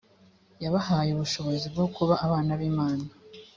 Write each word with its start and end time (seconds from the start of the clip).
yabahaye 0.63 1.09
ubushobozi 1.13 1.65
bwo 1.73 1.85
kuba 1.95 2.13
abana 2.25 2.51
b 2.59 2.61
imana 2.71 3.05